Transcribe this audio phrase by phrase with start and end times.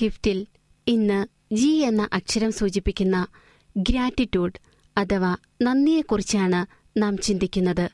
[0.00, 0.46] ഗിഫ്റ്റിൽ
[0.86, 3.26] ഇന്ന് ജി എന്ന അക്ഷരം സൂചിപ്പിക്കുന്ന
[3.76, 4.60] ഗ്രാറ്റിറ്റ്യൂഡ്
[4.98, 6.66] അഥവാ നന്ദിയെക്കുറിച്ചാണ്
[7.02, 7.90] നാം ചിന്തിക്കുന്നത്.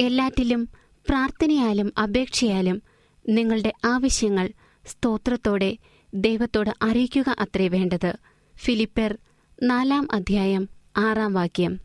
[0.00, 0.68] എല്ലാറ്റിലും
[1.08, 2.82] പ്രാർത്ഥനയാലും അപേക്ഷയാലും
[3.28, 4.48] നിങ്ങളുടെ ആവശ്യങ്ങൾ
[4.86, 5.76] സ്തോത്രത്തോടെ
[6.14, 8.16] ദൈവത്തോട് അറിയിക്കുക അത്രേ വേണ്ടത്.
[8.56, 9.18] ഫിലിപ്പർ
[9.62, 11.80] നാലാം അധ്യായം ആറാം വാക്യം.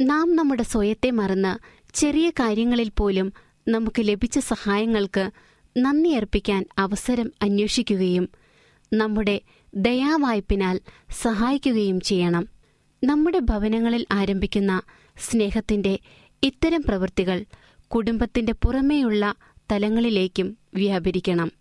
[0.00, 3.32] നാം നമ്മുടെ സ്വയത്തെ മറന്ന് ചെറിയ കാര്യങ്ങളിൽ പോലും
[3.68, 5.30] നമുക്ക് ലഭിച്ച സഹായങ്ങൾക്ക്
[5.76, 8.41] നന്ദി അർപ്പിക്കാൻ അവസരം അന്വേഷിക്കുകയും
[8.92, 9.40] നമ്മുടെ
[9.74, 10.80] ദയാവായ്പിനാൽ
[11.22, 12.48] സഹായിക്കുകയും ചെയ്യണം.
[13.04, 14.82] നമ്മുടെ ഭവനങ്ങളിൽ ആരംഭിക്കുന്ന
[15.30, 15.98] സ്നേഹത്തിന്റെ
[16.42, 17.44] ഇത്തരം പ്രവൃത്തികൾ
[17.86, 19.34] കുടുംബത്തിന്റെ പുറമേയുള്ള
[19.72, 21.52] തലങ്ങളിലേക്കും വ്യാപരിക്കണം.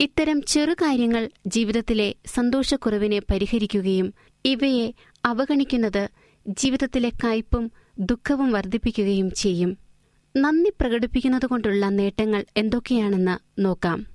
[0.00, 4.14] ഇത്തരം ചെറുകാര്യങ്ങൾ ജീവിതത്തിലെ സന്തോഷക്കുറവിനെ പരിഹരിക്കുകയും
[4.44, 4.92] ഇവയെ
[5.24, 6.08] അവഗണിക്കുന്നത്
[6.48, 9.78] ജീവിതത്തിലെ കയ്പും ദുഃഖവും വർദ്ധിപ്പിക്കുകയും ചെയ്യും.
[10.36, 14.06] നന്ദി പ്രകടിപ്പിക്കുന്നതുകൊണ്ടുള്ള നേട്ടങ്ങൾ എന്തൊക്കെയാണെന്ന് നോക്കാം.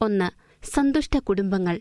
[0.00, 0.30] ഒന്ന്
[0.66, 1.80] സന്തുഷ്ട കുടുംബങ്ങൾ.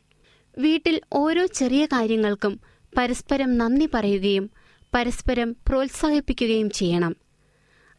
[0.57, 2.59] വീട്ടിൽ ഓരോ ചെറിയ കാര്യങ്ങൾക്കും
[2.97, 4.49] പരസ്പരം നന്ദി പറയുകയും
[4.93, 7.15] പരസ്പരം പ്രോത്സാഹിപ്പിക്കുകയും ചെയ്യണം.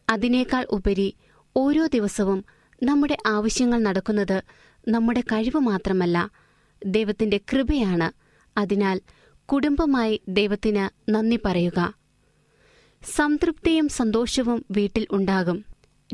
[0.09, 1.15] അതിനേക്കാൾ ഉപരി
[1.55, 2.45] ഓരോ ദിവസവും
[2.83, 4.41] നമ്മുടെ ആവശ്യങ്ങൾ നടക്കുന്നത്
[4.87, 6.31] നമ്മുടെ കഴിവ് മാത്രമല്ല
[6.85, 8.11] ദൈവത്തിന്റെ കൃപയാണ്.
[8.59, 9.01] അതിനാൽ
[9.45, 11.93] കുടുംബമായി ദൈവത്തിന് നന്ദി പറയുക.
[13.15, 15.65] സംതൃപ്തിയും സന്തോഷവും വീട്ടിൽ ഉണ്ടാകും.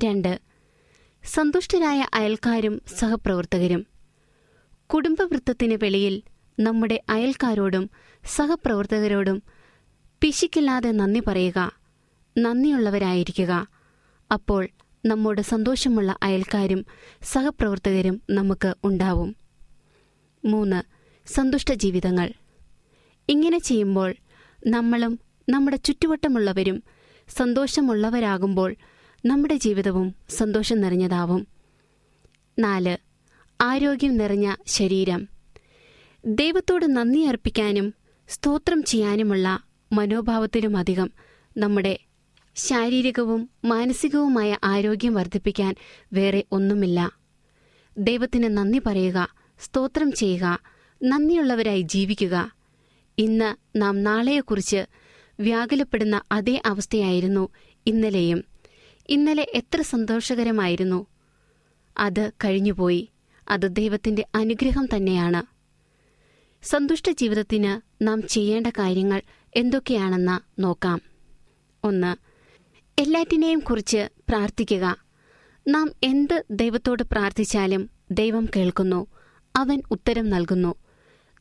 [0.03, 0.39] രണ്ട്
[1.23, 3.90] സന്തുഷ്ടരായ അയൽക്കാരും സഹപ്രവർത്തകരും.
[4.93, 6.21] കുടുംബവൃത്തത്തിന് വെളിയിൽ
[6.59, 7.89] നമ്മുടെ അയൽക്കാരോടും
[8.25, 9.43] സഹപ്രവർത്തകരോടും
[10.21, 11.79] പിശിക്കില്ലാതെ നന്ദി പറയുക
[12.37, 13.67] നന്ദിയുള്ളവരായിരിക്കുക.
[14.31, 14.67] അപ്പോൾ
[15.05, 16.85] നമ്മോട് സന്തോഷമുള്ള അയൽക്കാരും
[17.23, 19.35] സഹപ്രവർത്തകരും നമുക്ക് ഉണ്ടാവും.
[20.45, 20.83] മൂന്ന്
[21.33, 22.33] സന്തുഷ്ട ജീവിതങ്ങൾ.
[23.29, 24.15] ഇങ്ങനെ ചെയ്യുമ്പോൾ
[24.67, 26.83] നമ്മളും നമ്മുടെ ചുറ്റുവട്ടമുള്ളവരും
[27.29, 28.75] സന്തോഷമുള്ളവരാകുമ്പോൾ
[29.25, 31.47] നമ്മുടെ ജീവിതവും സന്തോഷം നിറഞ്ഞതാവും.
[32.59, 33.10] നാല്
[33.61, 35.27] ആരോഗ്യം നിറഞ്ഞ ശരീരം.
[36.25, 37.93] ദൈവത്തോട് നന്ദി അർപ്പിക്കാനും
[38.27, 39.59] സ്തോത്രം ചെയ്യാനുമുള്ള
[39.91, 41.11] മനോഭാവത്തിലുമധികം
[41.57, 41.99] നമ്മുടെ
[42.55, 45.75] ശാരീരികവും മാനസികവുമായ ആരോഗ്യം വർദ്ധിപ്പിക്കാൻ
[46.13, 47.11] വേറെ ഒന്നുമില്ല.
[47.97, 49.27] ദൈവത്തിന് നന്ദി പറയുക
[49.59, 50.59] സ്തോത്രം ചെയ്യുക
[51.03, 52.51] നന്ദിയുള്ളവരായി ജീവിക്കുക.
[53.17, 54.85] ഇന്ന് നാം നാളെയെക്കുറിച്ച്
[55.39, 57.49] വ്യാകുലപ്പെടുന്ന അതേ അവസ്ഥയായിരുന്നു
[57.87, 58.43] ഇന്നലെയും.
[59.09, 61.05] ഇന്നലെ എത്ര സന്തോഷകരമായിരുന്നു.
[61.97, 63.09] അത് കഴിഞ്ഞുപോയി.
[63.49, 65.43] അത് ദൈവത്തിന്റെ അനുഗ്രഹം തന്നെയാണ്.
[66.65, 69.21] സന്തുഷ്ട ജീവിതത്തിന് നാം ചെയ്യേണ്ട കാര്യങ്ങൾ
[69.55, 71.01] എന്തൊക്കെയാണെന്ന് നോക്കാം.
[71.83, 72.15] ഒന്ന്
[73.01, 74.97] എല്ലാറ്റിനെയും കുറിച്ച് പ്രാർത്ഥിക്കുക.
[75.67, 79.07] നാം എന്ത് ദൈവത്തോട് പ്രാർത്ഥിച്ചാലും ദൈവം കേൾക്കുന്നു
[79.55, 80.75] അവൻ ഉത്തരം നൽകുന്നു.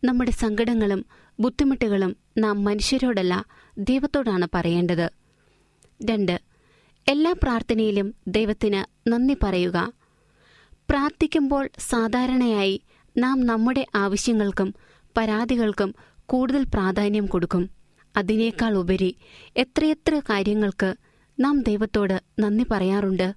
[0.05, 1.07] നമ്മുടെ സങ്കടങ്ങളും
[1.41, 3.45] ബുദ്ധിമുട്ടുകളും നാം മനുഷ്യരോടല്ല
[3.79, 5.11] ദൈവത്തോടാണ് പറയേണ്ടത്.
[6.05, 6.41] രണ്ട്
[7.09, 9.93] എല്ലാ പ്രാർത്ഥനയിലും ദൈവത്തിന് നന്ദി പറയുക.
[10.91, 12.83] പ്രാർത്ഥിക്കുമ്പോൾ സാധാരണയായി
[13.17, 14.75] നാം നമ്മുടെ ആവശ്യങ്ങൾക്കും
[15.17, 15.95] പരാതികൾക്കും
[16.27, 17.71] കൂടുതൽ പ്രാധാന്യം കൊടുക്കും.
[18.17, 19.17] അതിനേക്കാൾ ഉപരി
[19.57, 20.95] എത്രയെത്ര കാര്യങ്ങൾക്ക്
[21.41, 23.35] നാം ദൈവത്തോട് നന്ദി പറയാറുണ്ട്?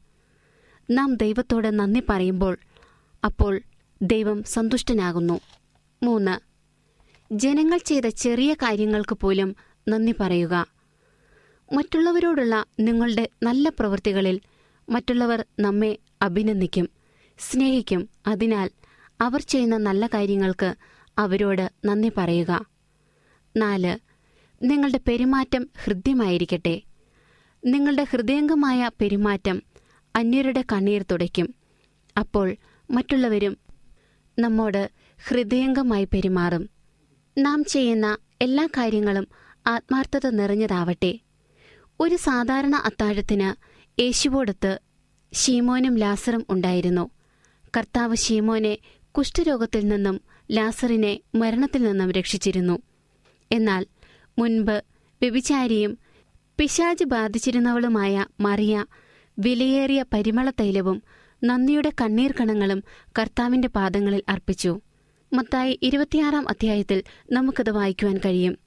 [0.89, 2.57] നാം ദൈവത്തോട് നന്ദി പറയുമ്പോൾ
[3.23, 3.61] അപ്പോൾ
[4.01, 5.39] ദൈവം സന്തുഷ്ടനാകുന്നു.
[6.03, 6.39] മൂന്ന്.
[7.33, 9.55] ജനങ്ങൾ ചെയ്ത ചെറിയ കാര്യങ്ങൾക്ക് പോലും
[9.89, 10.65] നന്ദി പറയുക.
[11.73, 14.41] മറ്റുള്ളവരോടുള്ള നിങ്ങളുടെ നല്ല പ്രവൃത്തികളിൽ
[14.89, 17.02] മറ്റുള്ളവർ നമ്മെ അഭിനന്ദിക്കും.
[17.37, 18.09] സ്നേഹിക്കും.
[18.27, 18.69] അതിനാൽ
[19.21, 20.75] അവർ ചെയ്യുന്ന നല്ല കാര്യങ്ങൾക്ക്
[21.17, 22.65] അവരോട് നന്ദി പറയുക.
[23.57, 23.97] നാല്
[24.63, 26.81] നിങ്ങളുടെ പെരുമാറ്റം ഹൃദ്യമായിരിക്കട്ടെ.
[27.65, 29.63] നിങ്ങളുടെ ഹൃദയംഗമായ പെരുമാറ്റം
[30.15, 31.55] അന്യരുടെ കണ്ണീർ തുടയ്ക്കും.
[32.19, 32.55] അപ്പോൾ
[32.91, 33.57] മറ്റുള്ളവരും
[34.39, 34.91] നമ്മോട്
[35.27, 36.69] ഹൃദയംഗമായി പെരുമാറും.
[37.37, 39.27] നാം ചെയ്യുന്ന എല്ലാ കാര്യങ്ങളും
[39.67, 41.19] ആത്മാർത്ഥത നിറഞ്ഞതാവട്ടെ.
[41.99, 44.79] ഒരു സാധാരണ അത്താഴത്തിന് യേശുവോടത്ത്
[45.33, 47.09] ഷീമോനും ലാസറും ഉണ്ടായിരുന്നു.
[47.77, 48.77] കർത്താവ് ഷീമോനെ
[49.11, 52.79] കുഷ്ഠരോഗത്തിൽ നിന്നും ലാസറിനെ മരണത്തിൽ നിന്നും രക്ഷിച്ചിരുന്നു.
[53.51, 53.85] എന്നാൽ
[54.39, 54.83] മുൻപ്
[55.21, 55.97] വ്യഭിചാരിയും
[56.59, 58.85] പിശാജ് ബാധിച്ചിരുന്നവളുമായ മറിയ
[59.39, 61.03] വിലയേറിയ പരിമള തൈലവും
[61.43, 62.83] നന്ദിയുടെ കണ്ണീർ കണങ്ങളും
[63.19, 64.81] കർത്താവിന്റെ പാദങ്ങളിൽ അർപ്പിച്ചു.
[65.33, 68.57] മത്തായി ഇരുപത്തിയാറാം അധ്യായത്തിൽ നമുക്കത് വായിക്കുവാൻ കഴിയും.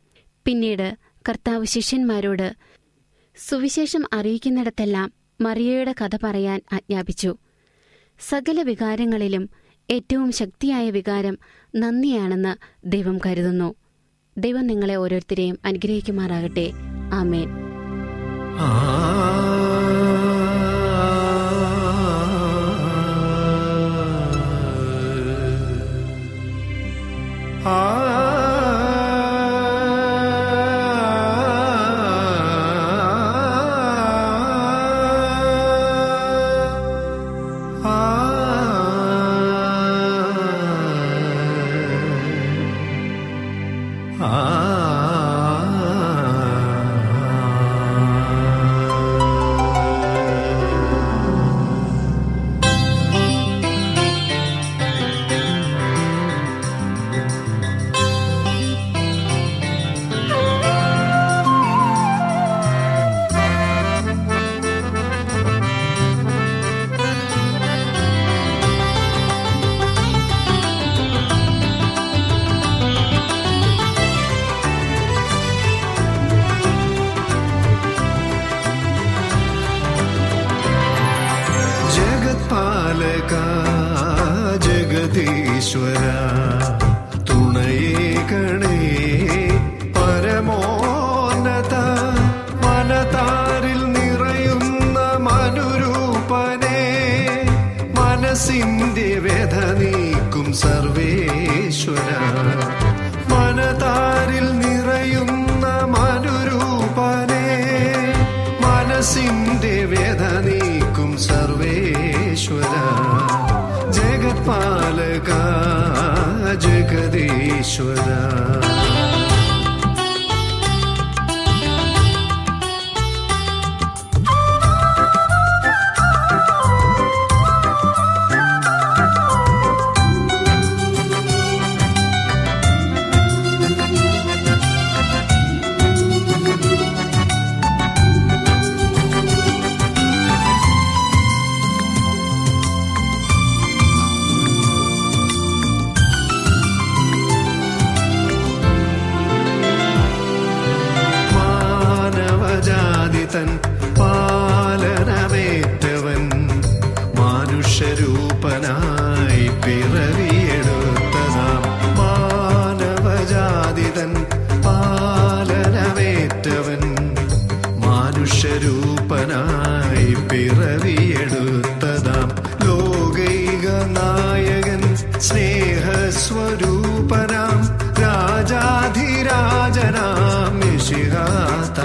[0.44, 0.96] പിന്നീട്
[1.28, 2.56] കർത്താവ് ശിഷ്യന്മാരോട്
[3.36, 7.36] സുവിശേഷം അറിയിക്കുന്നിടത്തെല്ലാം മറിയയുടെ കഥ പറയാൻ ആജ്ഞാപിച്ചു.
[8.20, 9.50] സകല വികാരങ്ങളിലും
[9.90, 11.38] ഏറ്റവും ശക്തിയായ വികാരം
[11.76, 12.56] നന്ദിയാണെന്ന്
[12.88, 13.74] ദൈവം കരുതുന്നു.
[14.38, 16.72] ദൈവം നിങ്ങളെ ഓരോരുത്തരെയും അനുഗ്രഹിക്കുമാറാകട്ടെ.
[17.12, 17.48] ആമേൻ.
[18.58, 19.55] ആ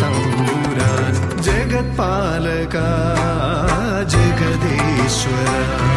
[0.00, 1.12] തമ്പുരാൻ
[1.46, 2.76] ജഗത്പാലക
[4.14, 5.95] ജഗദീശ്വര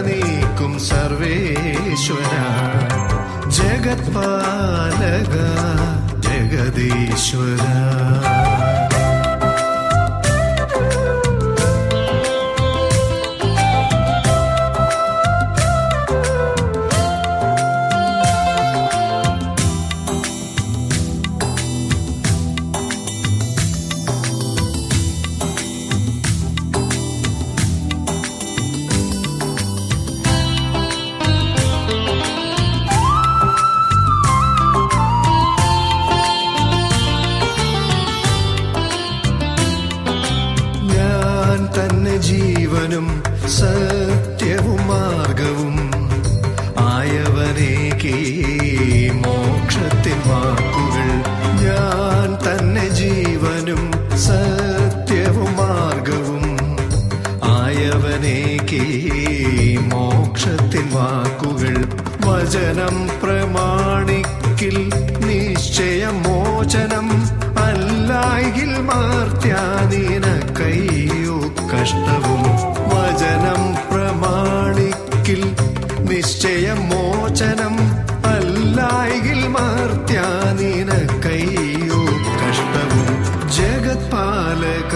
[0.00, 2.32] നീക്കും സർവേശ്വര.
[3.48, 5.34] ജഗത്പാലക
[6.20, 7.64] ജഗദീശ്വര.
[76.24, 77.74] നിശ്ചയം മോചനം
[78.30, 80.38] അല്ലായിൽ മാർത്യാനീനക്കയ്യോ
[82.40, 83.08] കഷ്ടവും
[83.56, 84.94] ജഗത്പാലക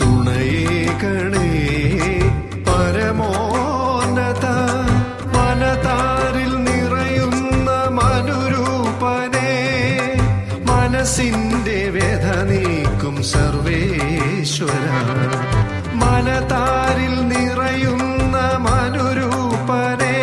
[0.00, 1.50] തുണയേ കണേ
[2.68, 4.44] പരമോന്നത
[5.34, 9.52] മനതാരിൽ നിറയുന്ന മനുരൂപനെ
[10.70, 14.86] മനസ്സിന്റെ വ്യഥ നീക്കും സർവേശ്വര.
[16.02, 18.36] മനതാരിൽ നിറയുന്ന
[18.66, 20.18] മനുരൂപനെ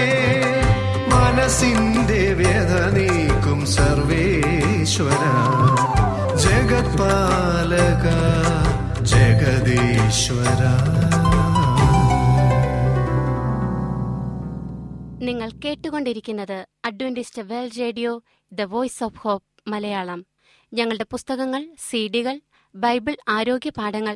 [1.13, 5.23] മനസ്സിന്റെ വ്യഥ നീക്കും സർവേശ്വര.
[6.43, 8.05] ജഗത്പാലക
[9.11, 10.61] ജഗദീശ്വര
[15.27, 18.11] നിങ്ങൾ കേട്ടുകൊണ്ടിരിക്കുന്നത് Adventist world radio
[18.51, 20.21] the voice of hope Malayalam.
[20.73, 22.35] ഞങ്ങളുടെ പുസ്തകങ്ങൾ സീഡികൾ
[22.75, 24.15] ബൈബിൾ ആരോഗ്യ പാഠങ്ങൾ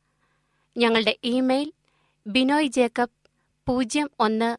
[0.77, 1.73] ഞങ്ങളുടെ ഇമെയിൽ
[2.27, 3.29] ബിനോയ് ജേക്കബ്
[3.67, 4.57] പൂജ്യം ഒന്ന്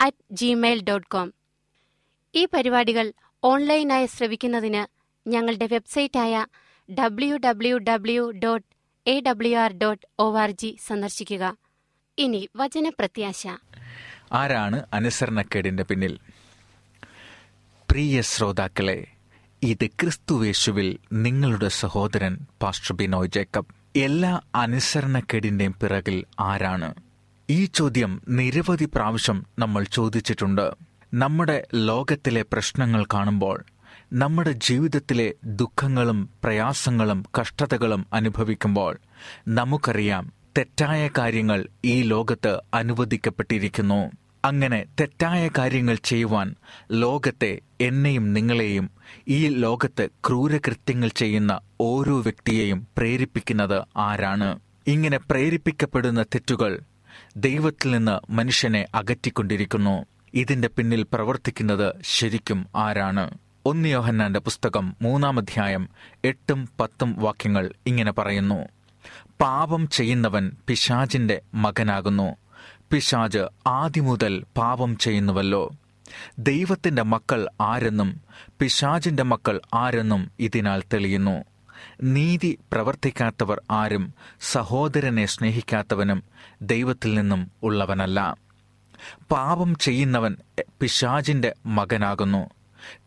[0.00, 1.34] അറ്റ് ജിമെയിൽ ഡോട്ട് കോം
[2.34, 3.12] ഈ പരിപാടികൾ
[3.44, 6.46] ഓൺലൈനായി ശ്രവിക്കുന്നതിന് ഞങ്ങളുടെ വെബ്സൈറ്റായ
[6.98, 8.66] W W W dot
[9.06, 11.56] A W R dot O R G സന്ദർശിക്കുക.
[12.18, 13.46] ഇനി വചനപ്രത്യാശ.
[14.32, 16.18] ആരാണ് അനുസരണക്കേടിന്റെ പിന്നിൽ?
[17.90, 19.06] പ്രിയ ശ്രോതാക്കളെ
[19.62, 23.79] ഇത് ക്രിസ്തുവേശുവിൽ നിങ്ങളുടെ സഹോദരൻ പാസ്റ്റർ ബിനോയ് ജേക്കബ്.
[23.96, 26.94] എല്ലാ അനുസരണക്കേടിന്റെയും പിറകിൽ ആരാണ്?
[27.50, 30.70] ഈ ചോദ്യം നിരവധി പ്രാവശ്യം നമ്മൾ ചോദിച്ചിട്ടുണ്ട്.
[31.14, 33.64] നമ്മുടെ ലോകത്തിലെ പ്രശ്നങ്ങൾ കാണുമ്പോൾ
[34.12, 38.98] നമ്മുടെ ജീവിതത്തിലെ ദുഃഖങ്ങളും പ്രയാസങ്ങളും കഷ്ടതകളും അനുഭവിക്കുമ്പോൾ
[39.48, 44.10] നമുക്കറിയാം തെറ്റായ കാര്യങ്ങൾ ഈ ലോകത്ത് അനുവദിക്കപ്പെട്ടിരിക്കുന്നു.
[44.44, 46.54] അങ്ങനെ തെറ്റായ കാര്യങ്ങൾ ചെയ്യുവാൻ
[46.92, 48.90] ലോകത്തെ എന്നെയും നിങ്ങളെയും
[49.28, 54.60] ഈ ലോകത്ത് ക്രൂരകൃത്യങ്ങൾ ചെയ്യുന്ന ഓരോ വ്യക്തിയെയും പ്രേരിപ്പിക്കുന്നത് ആരാണ്?
[54.86, 56.80] ഇങ്ങനെ പ്രേരിപ്പിക്കപ്പെടുന്ന തെറ്റുകൾ
[57.36, 60.04] ദൈവത്തിൽ നിന്ന് മനുഷ്യനെ അകറ്റിക്കൊണ്ടിരിക്കുന്നു.
[60.34, 63.30] ഇതിന്റെ പിന്നിൽ പ്രവർത്തിക്കുന്നത് ശരിക്കും ആരാണ്?
[63.66, 65.88] ഒന്ന് യോഹന്നാന്റെ പുസ്തകം മൂന്നാം അധ്യായം
[66.24, 68.68] എട്ടും പത്തും വാക്യങ്ങൾ ഇങ്ങനെ പറയുന്നു.
[69.40, 72.36] പാപം ചെയ്യുന്നവൻ പിശാചിന്റെ മകനാകുന്നു.
[72.90, 75.70] പിശാജ് ആദ്യമുതൽ പാപം ചെയ്യുന്നുവല്ലോ.
[76.38, 78.20] ദൈവത്തിന്റെ മക്കൾ ആരെന്നും
[78.60, 81.44] പിശാചിന്റെ മക്കൾ ആരെന്നും ഇതിനാൽ തെളിയുന്നു.
[82.02, 86.22] നീതി പ്രവർത്തിക്കാത്തവർ ആരും സഹോദരനെ സ്നേഹിക്കാത്തവനും
[86.62, 88.36] ദൈവത്തിൽ നിന്നും ഉള്ളവനല്ല.
[89.30, 90.36] പാപം ചെയ്യുന്നവൻ
[90.80, 92.50] പിശാചിന്റെ മകനാകുന്നു.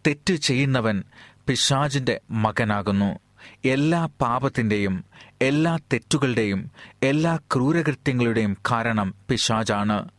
[0.08, 1.04] തെറ്റ് ചെയ്യുന്നവൻ
[1.48, 3.20] പിശാചിന്റെ മകനാകുന്നു.
[3.66, 5.06] എല്ലാ പാപത്തിന്റെയും
[5.44, 6.72] എല്ലാ തെറ്റുകളുടെയും
[7.04, 10.10] എല്ലാ ക്രൂരകൃത്യങ്ങളുടെയും കാരണം പിശാജാണ്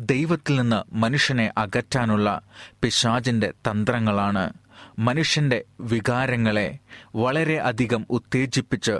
[0.00, 2.40] ദൈവത്തിൽ നിന്ന് മനുഷ്യനെ അകറ്റാനുള്ള
[2.82, 4.52] പിശാജിന്റെ തന്ത്രങ്ങളാണ്.
[4.98, 6.78] മനുഷ്യന്റെ വികാരങ്ങളെ
[7.14, 8.92] വളരെ അധികം ഉത്തേജിപ്പിച്ച്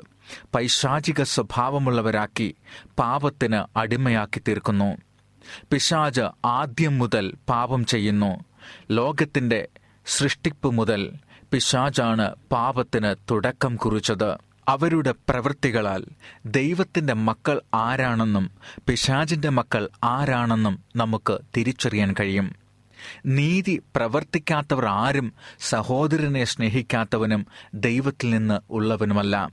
[0.55, 2.55] പൈശാചിക സ്വഭാവമുള്ളവരാക്കി
[2.99, 4.97] പാപത്തിന് അടിമയാക്കി തീർക്കുന്നു.
[5.73, 8.45] പിശാജ് ആദ്യം മുതൽ പാപം ചെയ്യുന്നു.
[8.91, 9.69] ലോകത്തിന്റെ
[10.07, 11.13] സൃഷ്ടിപ്പ് മുതൽ
[11.53, 14.54] പിശാജാണ് പാപത്തിന് തുടക്കം കുറിച്ചത്.
[14.69, 16.05] അവരുടെ പ്രവൃത്തികളാൽ
[16.47, 18.51] ദൈവത്തിന്റെ മക്കൾ ആരാണെന്നും
[18.87, 22.57] പിശാചിന്റെ മക്കൾ ആരാണെന്നും നമുക്ക് തിരിച്ചറിയാൻ കഴിയും.
[23.27, 29.51] നീതി പ്രവർത്തിക്കാത്തവർ ആരും സഹോദരനെ സ്നേഹിക്കാത്തവനും ദൈവത്തിൽ നിന്ന് ഉള്ളവനുമല്ല.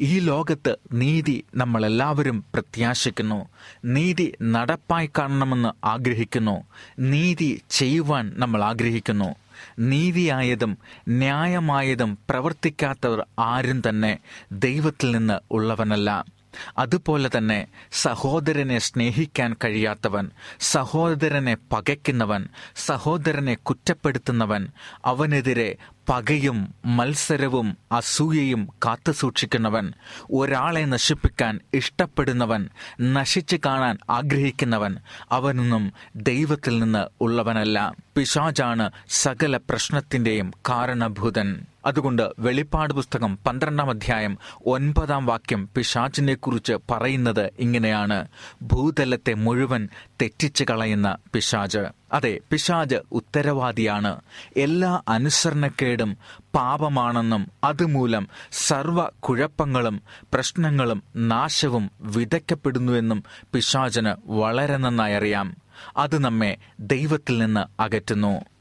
[0.00, 3.48] ഈ ലോകത്ത് നീതി നമ്മളെല്ലാവരും പ്രത്യാശിക്കുന്നു.
[3.84, 6.64] നീതി നടപ്പായി കാണണമെന്ന് ആഗ്രഹിക്കുന്നു.
[6.98, 9.34] നീതി ചെയ്യുവാൻ നമ്മൾ ആഗ്രഹിക്കുന്നു.
[9.78, 14.18] നീതിയായതും ന്യായമായതും പ്രവർത്തിക്കാത്തവർ ആരും തന്നെ
[14.52, 16.35] ദൈവത്തിൽ നിന്ന് ഉള്ളവനല്ല.
[16.78, 24.68] അതുപോലെ തന്നെ സഹോദരനെ സ്നേഹിക്കാൻ കഴിയാത്തവൻ സഹോദരനെ പകയ്ക്കുന്നവൻ സഹോദരനെ കുറ്റപ്പെടുത്തുന്നവൻ
[25.04, 25.76] അവനെതിരെ
[26.08, 29.92] പകയും മത്സരവും അസൂയയും കാത്തുസൂക്ഷിക്കുന്നവൻ
[30.32, 32.68] ഒരാളെ നശിപ്പിക്കാൻ ഇഷ്ടപ്പെടുന്നവൻ
[33.02, 34.96] നശിച്ചു കാണാൻ ആഗ്രഹിക്കുന്നവൻ
[35.32, 37.94] അവനൊന്നും ദൈവത്തിൽ നിന്ന് ഉള്ളവനല്ല.
[38.16, 41.66] പിശാജാണ് സകല പ്രശ്നത്തിന്റെയും കാരണഭൂതൻ.
[41.86, 48.28] അതുകൊണ്ട് വെളിപ്പാട് പുസ്തകം പന്ത്രണ്ടാം അധ്യായം ഒൻപതാം വാക്യം പിശാചിനെ കുറിച്ച് പറയുന്നത് ഇങ്ങനെയാണ്.
[48.62, 49.88] ഭൂതലത്തെ മുഴുവൻ
[50.22, 51.78] തെറ്റിച്ചു കളയുന്ന പിശാജ്
[52.12, 54.20] അതെ പിശാജ് ഉത്തരവാദിയാണ്.
[54.56, 56.16] എല്ലാ അനുസരണക്കേടും
[56.54, 65.56] പാപമാണെന്നും അതുമൂലം സർവ കുഴപ്പങ്ങളും പ്രശ്നങ്ങളും നാശവും വിതയ്ക്കപ്പെടുന്നുവെന്നും പിശാചന് വളരെ നന്നായി അറിയാം.
[65.96, 68.55] അത് നമ്മെ ദൈവത്തിൽ നിന്ന് അകറ്റുന്നു.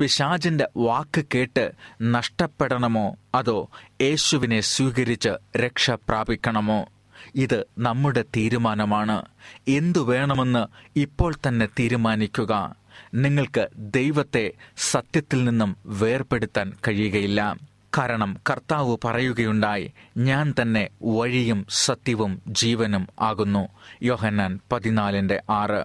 [0.00, 3.16] പിശാചിന്റെ വാക്ക് കേട്ട് നഷ്ടപ്പെടണമോ?
[3.34, 3.70] അതോ
[4.02, 6.86] യേശുവിനെ സ്വീകരിച്ച് രക്ഷ പ്രാപിക്കണമോ?
[7.34, 9.24] ഇത് നമ്മുടെ തീരുമാനമാണ്.
[9.68, 10.66] എന്തു വേണമെന്ന്
[10.98, 12.74] ഇപ്പോൾ തന്നെ തീരുമാനിക്കുക.
[13.14, 17.56] നിങ്ങൾക്ക് ദൈവത്തെ സത്യത്തിൽ നിന്നും വേർപെടുത്താൻ കഴിയുകയില്ല.
[17.98, 23.68] കാരണം കർത്താവ് പറയുകയുണ്ടായി ഞാൻ തന്നെ വഴിയും സത്യവും ജീവനും ആകുന്നു.
[24.02, 25.84] യോഹന്നാൻ പതിനാലിന്റെ ആറ്.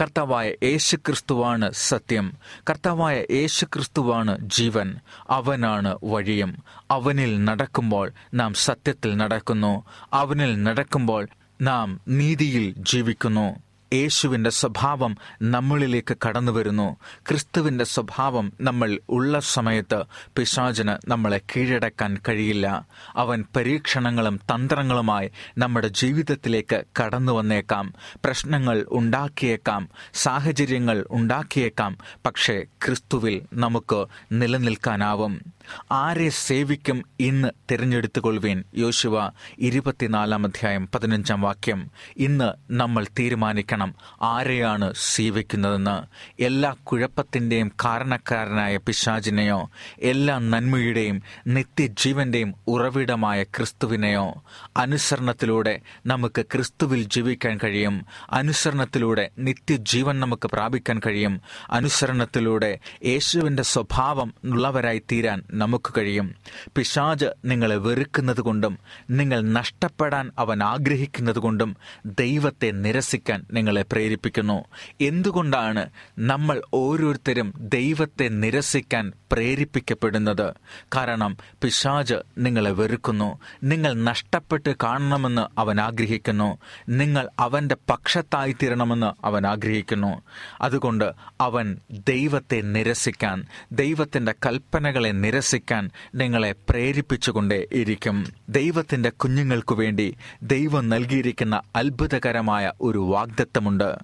[0.00, 2.32] കർത്താവായ യേശു ക്രിസ്തുവാണ് സത്യം.
[2.70, 4.96] കർത്താവായ യേശു ക്രിസ്തുവാണ് ജീവൻ.
[5.30, 6.62] അവനാണ് വഴിയും.
[6.90, 9.84] അവനിൽ നടക്കുമ്പോൾ നാം സത്യത്തിൽ നടക്കുന്നു.
[10.12, 11.28] അവനിൽ നടക്കുമ്പോൾ
[11.62, 13.71] നാം നീതിയിൽ ജീവിക്കുന്നു.
[13.92, 16.96] യേശുവിന്റെ സ്വഭാവം നമ്മളിലേക്ക് കടന്നു വരുന്നു.
[17.28, 20.04] ക്രിസ്തുവിന്റെ സ്വഭാവം നമ്മൾ ഉള്ള സമയത്ത്
[20.36, 22.86] പിശാചിന് നമ്മളെ കീഴടക്കാൻ കഴിയില്ല.
[23.16, 27.92] അവൻ പരീക്ഷണങ്ങളും തന്ത്രങ്ങളുമായി നമ്മുടെ ജീവിതത്തിലേക്ക് കടന്നു വന്നേക്കാം.
[28.24, 29.88] പ്രശ്നങ്ങൾ ഉണ്ടാക്കിയേക്കാം.
[30.14, 31.98] സാഹചര്യങ്ങൾ ഉണ്ടാക്കിയേക്കാം.
[32.26, 35.61] പക്ഷേ ക്രിസ്തുവിൽ നമുക്ക് നിലനിൽക്കാനാവും.
[35.92, 38.64] ആരെ സേവിക്കും ഇന്ന് തിരഞ്ഞെടുത്തുകൊള്ളുവേൻ?
[38.76, 41.90] യോശുവ ഇരുപത്തിനാലാം അധ്യായം പതിനഞ്ചാം വാക്യം.
[42.16, 46.22] ഇന്ന് നമ്മൾ തീരുമാനിക്കണം ആരെയാണ് സേവിക്കുന്നതെന്ന്.
[46.42, 49.70] എല്ലാ കുഴപ്പത്തിന്റെയും കാരണക്കാരനായ പിശാചിനെയോ
[50.02, 54.44] എല്ലാ നന്മയുടെയും നിത്യജീവന്റെയും ഉറവിടമായ ക്രിസ്തുവിനെയോ
[54.76, 58.06] അനുസരണത്തിലൂടെ നമുക്ക് ക്രിസ്തുവിൽ ജീവിക്കാൻ കഴിയും.
[58.30, 61.40] അനുസരണത്തിലൂടെ നിത്യജീവൻ നമുക്ക് പ്രാപിക്കാൻ കഴിയും.
[61.70, 66.34] അനുസരണത്തിലൂടെ യേശുവിന്റെ സ്വഭാവം ഉള്ളവരായി തീരാൻ നമുക്ക് കഴിയും.
[66.76, 68.78] പിശാജ് നിങ്ങളെ വെറുക്കുന്നത് കൊണ്ടും
[69.10, 74.64] നിങ്ങൾ നഷ്ടപ്പെടാൻ അവൻ ആഗ്രഹിക്കുന്നത് കൊണ്ടും ദൈവത്തെ നിരസിക്കാൻ നിങ്ങളെ പ്രേരിപ്പിക്കുന്നു.
[75.00, 80.54] എന്തുകൊണ്ടാണ് നമ്മൾ ഓരോരുത്തരും ദൈവത്തെ നിരസിക്കാൻ പ്രേരിപ്പിക്കപ്പെടുന്നത്?
[80.96, 83.38] കാരണം പിശാജ് നിങ്ങളെ വെറുക്കുന്നു.
[83.62, 86.58] നിങ്ങൾ നഷ്ടപ്പെട്ട് കാണണമെന്ന് അവൻ ആഗ്രഹിക്കുന്നു.
[86.88, 90.22] നിങ്ങൾ അവന്റെ പക്ഷത്തായി തീരണമെന്ന് അവൻ ആഗ്രഹിക്കുന്നു.
[90.60, 98.26] അതുകൊണ്ട് അവൻ ദൈവത്തെ നിരസിക്കാൻ ദൈവത്തിന്റെ കൽപ്പനകളെ നിരസിക്കാൻ നിങ്ങളെ പ്രേരിപ്പിച്ചുകൊണ്ടേ ഇരിക്കും.
[98.48, 103.94] ദൈവത്തിന്റെ കുഞ്ഞുങ്ങൾക്കു വേണ്ടി ദൈവം നൽകിയിരിക്കുന്ന അത്ഭുതകരമായ ഒരു വാഗ്ദത്തമുണ്ട്.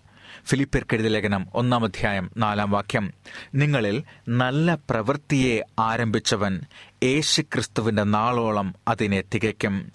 [0.47, 3.13] ഫിലിപ്പിയർക്കെഴുതിയ ലേഖനം ഒന്നാം അധ്യായം നാലാം വാക്യം.
[3.55, 6.61] നിങ്ങളിൽ നല്ല പ്രവൃത്തിയെ ആരംഭിച്ചവൻ
[7.05, 9.93] യേശുക്രിസ്തുവിന്റെ നാളോളം അതിനെ തികയ്ക്കും.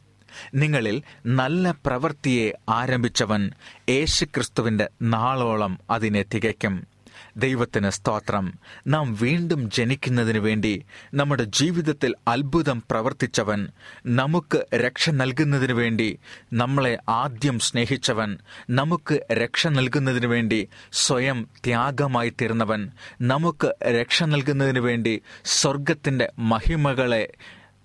[0.56, 3.52] നിങ്ങളിൽ നല്ല പ്രവൃത്തിയെ ആരംഭിച്ചവൻ
[3.90, 6.93] യേശുക്രിസ്തുവിന്റെ നാളോളം അതിനെ തികയ്ക്കും.
[7.38, 8.54] ദൈവത്തിന് സ്തോത്രം.
[8.88, 13.68] നാം വീണ്ടും ജനിക്കുന്നതിനു വേണ്ടി നമ്മുടെ ജീവിതത്തിൽ അത്ഭുതം പ്രവർത്തിച്ചവൻ
[14.06, 16.20] നമുക്ക് രക്ഷ നൽകുന്നതിനു വേണ്ടി
[16.54, 18.38] നമ്മളെ ആദ്യം സ്നേഹിച്ചവൻ
[18.70, 22.90] നമുക്ക് രക്ഷ നൽകുന്നതിനു വേണ്ടി സ്വയം ത്യാഗമായി തീർന്നവൻ
[23.22, 27.34] നമുക്ക് രക്ഷ നൽകുന്നതിനു വേണ്ടി സ്വർഗത്തിന്റെ മഹിമകളെ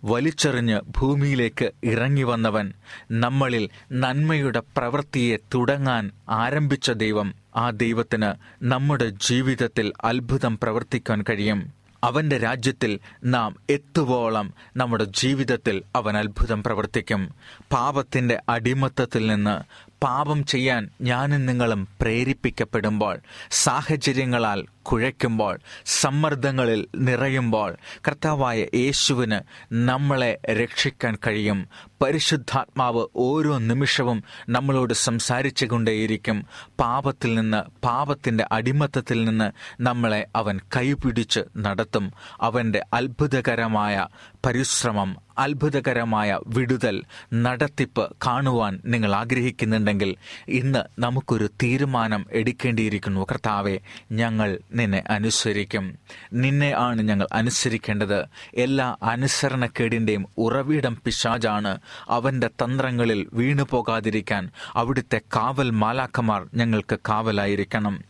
[0.04, 2.72] വലിച്ചെറിഞ്ഞ് ഭൂമിയിലേക്ക് ഇറങ്ങി വന്നവൻ
[3.10, 7.34] നമ്മളിൽ നന്മയുടെ പ്രവൃത്തിയെ തുടങ്ങാൻ ആരംഭിച്ച ദൈവം.
[7.56, 8.32] ആ ദൈവത്തിന്
[8.62, 11.72] നമ്മുടെ ജീവിതത്തിൽ അത്ഭുതം പ്രവർത്തിക്കാൻ കഴിയും.
[12.04, 17.34] അവന്റെ രാജ്യത്തിൽ നാം എത്തുവോളം നമ്മുടെ ജീവിതത്തിൽ അവൻ അത്ഭുതം പ്രവർത്തിക്കും.
[17.72, 19.62] പാപത്തിന്റെ അടിമത്തത്തിൽ നിന്ന്
[20.04, 23.18] പാപം ചെയ്യാൻ ഞാനും നിങ്ങളും പ്രേരിപ്പിക്കപ്പെടുമ്പോൾ
[23.50, 27.76] സാഹചര്യങ്ങളാൽ കുഴയ്ക്കുമ്പോൾ സമ്മർദ്ദങ്ങളിൽ നിറയുമ്പോൾ
[28.08, 29.40] കർത്താവായ യേശുവിന്
[29.72, 31.68] നമ്മളെ രക്ഷിക്കാൻ കഴിയും.
[32.02, 36.46] പരിശുദ്ധാത്മാവ് ഓരോ നിമിഷവും നമ്മളോട് സംസാരിച്ചു കൊണ്ടേയിരിക്കും
[36.80, 42.12] പാപത്തിൽ നിന്ന് പാപത്തിന്റെ അടിമത്തത്തിൽ നിന്ന് നമ്മളെ അവൻ കൈപിടിച്ച് നടത്തും.
[42.40, 44.06] അവന്റെ അത്ഭുതകരമായ
[44.46, 47.02] പരിശ്രമം അത്ഭുതകരമായ വിടുതൽ
[47.34, 50.16] നടത്തിപ്പ് കാണുവാൻ നിങ്ങൾ ആഗ്രഹിക്കുന്നുണ്ടെങ്കിൽ
[50.48, 53.26] ഇന്ന് നമുക്കൊരു തീരുമാനം എടുക്കേണ്ടിയിരിക്കുന്നു.
[53.30, 53.78] കർത്താവെ
[54.12, 55.98] ഞങ്ങൾ നിന്നെ അനുസരിക്കും.
[56.32, 58.24] നിന്നെ ആണ് ഞങ്ങൾ അനുസരിക്കേണ്ടത്.
[58.56, 68.00] എല്ലാ അനുസരണക്കേടിന്റെയും ഉറവിടം പിശാജാണ് അവന്റെ തന്ത്രങ്ങളിൽ വീണു പോകാതിരിക്കാൻ അവിടുത്തെ കാവൽ മാലാക്കമാർ ഞങ്ങൾക്ക് കാവലായിരിക്കണം.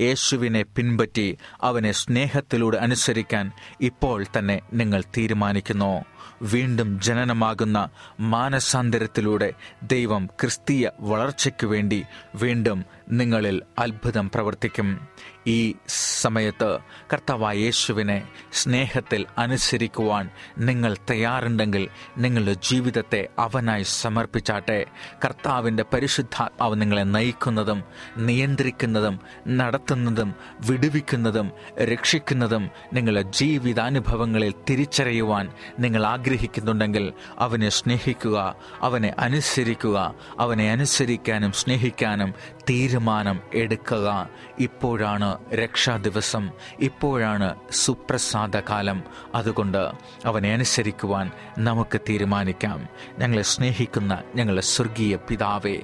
[0.00, 6.04] യേശുവിനെ പിൻപറ്റി അവനെ സ്നേഹത്തിലൂടെ അനുസരിക്കാൻ ഇപ്പോൾ തന്നെ നിങ്ങൾ തീരുമാനിക്കുന്നു.
[6.42, 7.88] വീണ്ടും ജനനമാകുന്ന
[8.20, 15.08] മാനസാന്തരത്തിലൂടെ ദൈവം ക്രിസ്തീയ വളർച്ചയ്ക്കു വേണ്ടി വീണ്ടും നിങ്ങളിൽ അത്ഭുതം പ്രവർത്തിക്കും.
[15.46, 15.74] ഈ
[16.20, 16.78] സമയത്ത്
[17.12, 18.16] കർത്താവായ യേശുവിനെ
[18.52, 24.86] സ്നേഹത്തിൽ അനുസരിക്കുവാൻ നിങ്ങൾ തയ്യാറുണ്ടെങ്കിൽ നിങ്ങളുടെ ജീവിതത്തെ അവനായി സമർപ്പിച്ചാട്ടെ.
[25.24, 27.84] കർത്താവിന്റെ പരിശുദ്ധാത്മാവ് നിങ്ങളെ നയിക്കുന്നതും
[28.16, 30.34] നിയന്ത്രിക്കുന്നതും നടത്തുന്നതും
[30.66, 31.50] വിടുവിക്കുന്നതും
[31.82, 42.34] രക്ഷിക്കുന്നതും നിങ്ങളുടെ ജീവിതാനുഭവങ്ങളിൽ തിരിച്ചറിയുവാൻ നിങ്ങൾ ആഗ്രഹിക്കുന്നുണ്ടെങ്കിൽ അവനെ സ്നേഹിക്കുക അവനെ അനുസരിക്കുക അവനെ അനുസരിക്കാനും സ്നേഹിക്കാനും
[42.68, 44.28] തീരുമാനം എടുക്കുക.
[44.58, 46.50] ഇപ്പോഴാണ് രക്ഷാദിവസം
[46.80, 49.02] ഇപ്പോഴാണ് സുപ്രസാദ കാലം.
[49.34, 49.90] അതുകൊണ്ട്
[50.24, 52.88] അവനെ അനുസരിക്കുവാൻ നമുക്ക് തീരുമാനിക്കാം.
[53.18, 55.78] ഞങ്ങളെ സ്നേഹിക്കുന്ന ഞങ്ങളുടെ സ്വർഗീയ പിതാവേ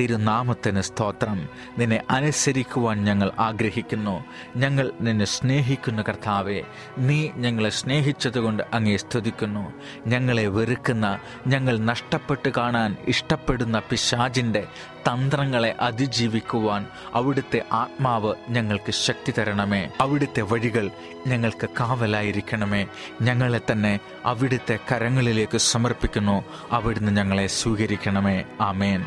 [0.00, 1.48] തിരുനാമത്തിന് സ്തോത്രം.
[1.78, 4.24] നിന്നെ അനുസരിക്കുവാൻ ഞങ്ങൾ ആഗ്രഹിക്കുന്നു.
[4.56, 6.62] ഞങ്ങൾ നിന്നെ സ്നേഹിക്കുന്ന കർത്താവെ
[6.98, 9.72] നീ ഞങ്ങളെ സ്നേഹിച്ചതുകൊണ്ട് അങ്ങേ സ്തുതിക്കുന്നു.
[10.06, 14.66] ഞങ്ങളെ വെറുക്കുന്ന ഞങ്ങൾ നഷ്ടപ്പെട്ട് കാണാൻ ഇഷ്ടപ്പെടുന്ന പിശാജിന്റെ
[15.10, 19.90] തന്ത്രങ്ങളെ അതിജീവിക്കുവാൻ അവിടുത്തെ ആത്മാവ് ഞങ്ങൾക്ക് ശക്തി തരണമേ.
[20.00, 20.90] അവിടുത്തെ വഴികൾ
[21.26, 22.86] ഞങ്ങൾക്ക് കാവലായിരിക്കണമേ.
[23.22, 26.44] ഞങ്ങളെ തന്നെ അവിടുത്തെ കരങ്ങളിലേക്ക് സമർപ്പിക്കുന്നു.
[26.70, 28.44] അവിടുന്ന് ഞങ്ങളെ സ്വീകരിക്കണമേ.
[28.60, 29.04] ആമേൻ.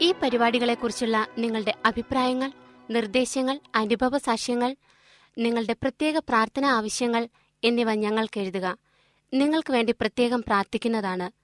[0.00, 2.52] ഈ പരിപാടികളെക്കുറിച്ചുള്ള നിങ്ങളുടെ അഭിപ്രായങ്ങൾ
[2.90, 4.76] നിർദ്ദേശങ്ങൾ അനുഭവ സാക്ഷ്യങ്ങൾ
[5.38, 7.28] നിങ്ങളുടെ പ്രത്യേക പ്രാർത്ഥന ആവശ്യങ്ങൾ
[7.64, 8.76] എന്നിവ ഞങ്ങൾക്ക് എഴുതുക.
[9.34, 11.43] നിങ്ങൾക്ക് വേണ്ടി പ്രത്യേകം പ്രാർത്ഥിക്കുന്നതാണ്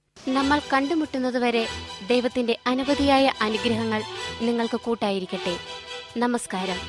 [0.17, 1.67] നമ്മൾ കണ്ടുമുട്ടുന്നതുവരെ
[2.07, 4.01] ദൈവത്തിന്റെ അനവധിയായ അനുഗ്രഹങ്ങൾ
[4.41, 5.53] നിങ്ങൾക്ക് കൂട്ടായിരിക്കട്ടെ.
[6.17, 6.79] നമസ്കാരം.